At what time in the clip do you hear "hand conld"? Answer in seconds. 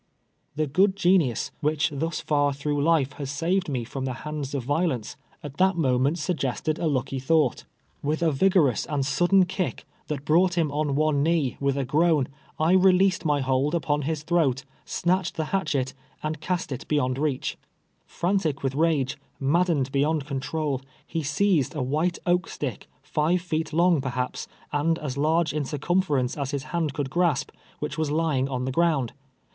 26.73-27.11